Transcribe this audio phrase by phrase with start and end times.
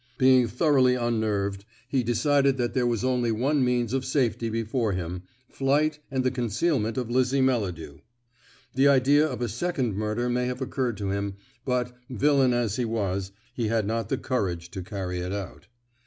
[0.17, 5.21] Being thoroughly unnerved, he decided that there was only one means of safety before him
[5.51, 7.99] flight and the concealment of Lizzie Melladew.
[8.73, 11.35] The idea of a second murder may have occurred to him,
[11.65, 15.67] but, villain as he was, he had not the courage to carry it out.